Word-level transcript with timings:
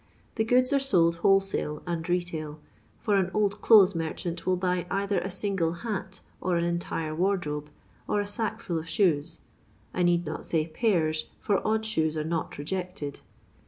The 0.33 0.43
goods 0.43 0.73
are 0.73 0.79
sold 0.79 1.17
wholesale 1.17 1.83
and 1.85 2.09
retail, 2.09 2.59
for 3.01 3.17
an 3.17 3.29
old 3.35 3.61
clothes 3.61 3.93
merchant 3.93 4.47
will 4.47 4.55
buy 4.55 4.87
either 4.89 5.19
a 5.19 5.29
single 5.29 5.73
hat, 5.73 6.21
or 6.41 6.55
an 6.57 6.63
entire 6.63 7.13
wardrobe, 7.13 7.69
or 8.07 8.19
a 8.19 8.25
tackful 8.25 8.79
of 8.79 8.89
shoes,— 8.89 9.41
I 9.93 10.01
need 10.01 10.25
not 10.25 10.43
say 10.47 10.65
pain, 10.65 11.13
for 11.39 11.61
odd 11.67 11.85
shoes 11.85 12.17
are 12.17 12.23
not 12.23 12.57
rejected. 12.57 13.19